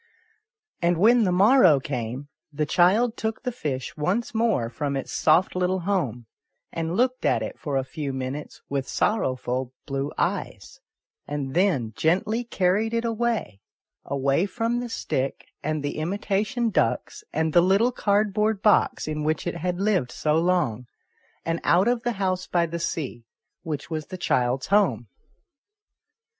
[0.81, 5.55] And when the morrow came, the child took the fish once more from its soft
[5.55, 6.25] little home,
[6.73, 10.79] and looked at it for a few minutes with sorrowful blue eyes,
[11.27, 13.61] and then gently carried it away
[14.03, 19.45] away from the stick and the imitation ducks and the little cardboard box in which
[19.45, 20.87] it had lived so long,
[21.45, 23.23] and out of the house by the sea,
[23.61, 25.05] which was the child's home.